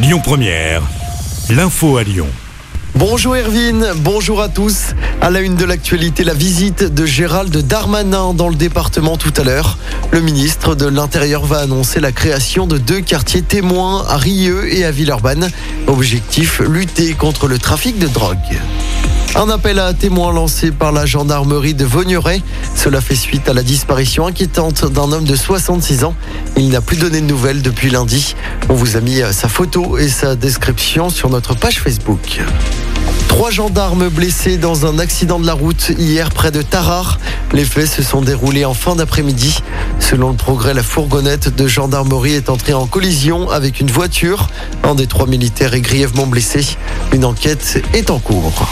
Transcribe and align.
Lyon 0.00 0.20
Première, 0.22 0.82
l'info 1.50 1.96
à 1.96 2.04
Lyon. 2.04 2.28
Bonjour 2.94 3.34
Erwin, 3.34 3.84
bonjour 3.96 4.40
à 4.40 4.48
tous. 4.48 4.94
À 5.20 5.28
la 5.28 5.40
une 5.40 5.56
de 5.56 5.64
l'actualité, 5.64 6.22
la 6.22 6.34
visite 6.34 6.84
de 6.84 7.04
Gérald 7.04 7.56
Darmanin 7.66 8.32
dans 8.32 8.48
le 8.48 8.54
département 8.54 9.16
tout 9.16 9.32
à 9.36 9.42
l'heure. 9.42 9.76
Le 10.12 10.20
ministre 10.20 10.76
de 10.76 10.86
l'Intérieur 10.86 11.44
va 11.44 11.58
annoncer 11.58 11.98
la 11.98 12.12
création 12.12 12.68
de 12.68 12.78
deux 12.78 13.00
quartiers 13.00 13.42
témoins 13.42 14.06
à 14.08 14.16
Rieux 14.16 14.72
et 14.72 14.84
à 14.84 14.92
Villeurbanne. 14.92 15.50
Objectif, 15.88 16.60
lutter 16.60 17.14
contre 17.14 17.48
le 17.48 17.58
trafic 17.58 17.98
de 17.98 18.06
drogue. 18.06 18.38
Un 19.38 19.50
appel 19.50 19.78
à 19.78 19.94
témoins 19.94 20.32
lancé 20.32 20.72
par 20.72 20.90
la 20.90 21.06
gendarmerie 21.06 21.72
de 21.72 21.84
Vaugneray. 21.84 22.42
Cela 22.74 23.00
fait 23.00 23.14
suite 23.14 23.48
à 23.48 23.52
la 23.52 23.62
disparition 23.62 24.26
inquiétante 24.26 24.90
d'un 24.90 25.12
homme 25.12 25.22
de 25.22 25.36
66 25.36 26.02
ans. 26.02 26.16
Il 26.56 26.70
n'a 26.70 26.80
plus 26.80 26.96
donné 26.96 27.20
de 27.20 27.26
nouvelles 27.26 27.62
depuis 27.62 27.88
lundi. 27.88 28.34
On 28.68 28.74
vous 28.74 28.96
a 28.96 29.00
mis 29.00 29.20
sa 29.30 29.46
photo 29.46 29.96
et 29.96 30.08
sa 30.08 30.34
description 30.34 31.08
sur 31.08 31.30
notre 31.30 31.54
page 31.54 31.78
Facebook. 31.78 32.40
Trois 33.28 33.52
gendarmes 33.52 34.08
blessés 34.08 34.56
dans 34.56 34.86
un 34.86 34.98
accident 34.98 35.38
de 35.38 35.46
la 35.46 35.52
route 35.52 35.92
hier 35.96 36.30
près 36.30 36.50
de 36.50 36.60
Tarare. 36.60 37.20
Les 37.52 37.64
faits 37.64 37.86
se 37.86 38.02
sont 38.02 38.22
déroulés 38.22 38.64
en 38.64 38.74
fin 38.74 38.96
d'après-midi. 38.96 39.60
Selon 40.10 40.30
le 40.30 40.36
progrès, 40.36 40.72
la 40.72 40.82
fourgonnette 40.82 41.54
de 41.54 41.66
gendarmerie 41.66 42.32
est 42.32 42.48
entrée 42.48 42.72
en 42.72 42.86
collision 42.86 43.50
avec 43.50 43.78
une 43.78 43.90
voiture. 43.90 44.48
Un 44.82 44.94
des 44.94 45.06
trois 45.06 45.26
militaires 45.26 45.74
est 45.74 45.82
grièvement 45.82 46.26
blessé. 46.26 46.78
Une 47.12 47.26
enquête 47.26 47.84
est 47.92 48.08
en 48.08 48.18
cours. 48.18 48.66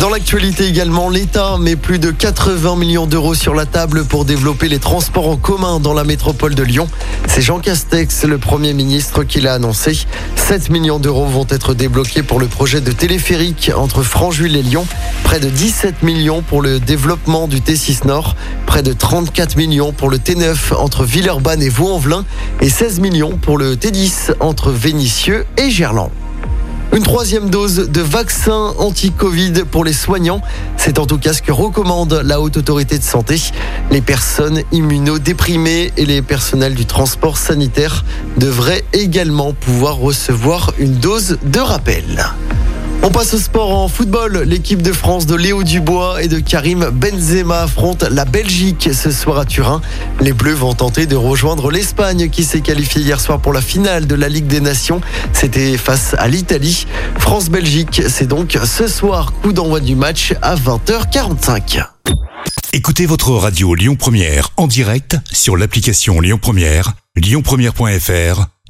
Dans 0.00 0.08
l'actualité 0.08 0.66
également, 0.66 1.10
l'État 1.10 1.58
met 1.58 1.76
plus 1.76 1.98
de 1.98 2.10
80 2.10 2.74
millions 2.76 3.04
d'euros 3.04 3.34
sur 3.34 3.54
la 3.54 3.66
table 3.66 4.06
pour 4.06 4.24
développer 4.24 4.70
les 4.70 4.78
transports 4.78 5.28
en 5.28 5.36
commun 5.36 5.78
dans 5.78 5.92
la 5.92 6.04
métropole 6.04 6.54
de 6.54 6.62
Lyon. 6.62 6.88
C'est 7.28 7.42
Jean 7.42 7.58
Castex, 7.58 8.24
le 8.24 8.38
Premier 8.38 8.72
ministre, 8.72 9.24
qui 9.24 9.42
l'a 9.42 9.52
annoncé. 9.52 10.06
7 10.36 10.70
millions 10.70 10.98
d'euros 10.98 11.26
vont 11.26 11.46
être 11.50 11.74
débloqués 11.74 12.22
pour 12.22 12.40
le 12.40 12.46
projet 12.46 12.80
de 12.80 12.92
téléphérique 12.92 13.70
entre 13.76 14.02
Francheville 14.02 14.56
et 14.56 14.62
Lyon. 14.62 14.86
Près 15.22 15.38
de 15.38 15.50
17 15.50 16.02
millions 16.02 16.40
pour 16.40 16.62
le 16.62 16.80
développement 16.80 17.46
du 17.46 17.60
T6 17.60 18.06
Nord. 18.06 18.36
Près 18.64 18.82
de 18.82 18.94
34 18.94 19.58
millions 19.58 19.92
pour 19.92 20.08
le 20.08 20.16
T9 20.16 20.76
entre 20.76 21.04
Villeurbanne 21.04 21.60
et 21.60 21.68
Vaux-en-Velin. 21.68 22.24
Et 22.62 22.70
16 22.70 23.00
millions 23.00 23.36
pour 23.36 23.58
le 23.58 23.76
T10 23.76 24.32
entre 24.40 24.70
Vénissieux 24.70 25.44
et 25.58 25.68
Gerland. 25.68 26.10
Une 26.92 27.04
troisième 27.04 27.50
dose 27.50 27.88
de 27.88 28.00
vaccin 28.00 28.74
anti-Covid 28.78 29.64
pour 29.70 29.84
les 29.84 29.92
soignants. 29.92 30.40
C'est 30.76 30.98
en 30.98 31.06
tout 31.06 31.18
cas 31.18 31.32
ce 31.32 31.40
que 31.40 31.52
recommande 31.52 32.20
la 32.24 32.40
Haute 32.40 32.56
Autorité 32.56 32.98
de 32.98 33.04
Santé. 33.04 33.36
Les 33.92 34.00
personnes 34.00 34.62
immunodéprimées 34.72 35.92
et 35.96 36.04
les 36.04 36.20
personnels 36.20 36.74
du 36.74 36.86
transport 36.86 37.38
sanitaire 37.38 38.04
devraient 38.38 38.84
également 38.92 39.52
pouvoir 39.52 39.98
recevoir 39.98 40.72
une 40.78 40.94
dose 40.94 41.38
de 41.44 41.60
rappel. 41.60 42.24
On 43.02 43.10
passe 43.10 43.32
au 43.32 43.38
sport 43.38 43.74
en 43.74 43.88
football. 43.88 44.42
L'équipe 44.46 44.82
de 44.82 44.92
France 44.92 45.24
de 45.24 45.34
Léo 45.34 45.62
Dubois 45.62 46.22
et 46.22 46.28
de 46.28 46.38
Karim 46.38 46.90
Benzema 46.90 47.62
affronte 47.62 48.02
la 48.02 48.26
Belgique 48.26 48.90
ce 48.92 49.10
soir 49.10 49.38
à 49.38 49.46
Turin. 49.46 49.80
Les 50.20 50.34
Bleus 50.34 50.52
vont 50.52 50.74
tenter 50.74 51.06
de 51.06 51.16
rejoindre 51.16 51.70
l'Espagne 51.70 52.28
qui 52.28 52.44
s'est 52.44 52.60
qualifiée 52.60 53.00
hier 53.00 53.18
soir 53.18 53.40
pour 53.40 53.54
la 53.54 53.62
finale 53.62 54.06
de 54.06 54.14
la 54.14 54.28
Ligue 54.28 54.46
des 54.46 54.60
Nations. 54.60 55.00
C'était 55.32 55.78
face 55.78 56.14
à 56.18 56.28
l'Italie. 56.28 56.86
France-Belgique, 57.18 58.02
c'est 58.06 58.26
donc 58.26 58.58
ce 58.62 58.86
soir 58.86 59.32
coup 59.42 59.54
d'envoi 59.54 59.80
du 59.80 59.94
match 59.94 60.34
à 60.42 60.54
20h45. 60.54 61.82
Écoutez 62.74 63.06
votre 63.06 63.30
radio 63.32 63.74
Lyon 63.74 63.96
Première 63.96 64.50
en 64.58 64.66
direct 64.66 65.16
sur 65.32 65.56
l'application 65.56 66.20
Lyon 66.20 66.38
Première, 66.40 66.92
lyonpremière.fr 67.16 68.59